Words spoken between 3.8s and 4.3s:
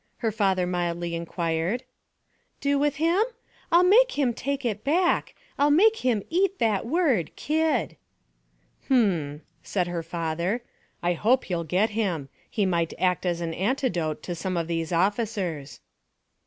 make